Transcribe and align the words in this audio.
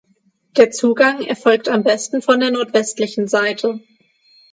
Der 0.57 0.71
Zugang 0.71 1.21
erfolgt 1.21 1.69
am 1.69 1.83
besten 1.83 2.23
von 2.23 2.39
der 2.39 2.49
nordwestlichen 2.49 3.27
Seite. 3.27 3.81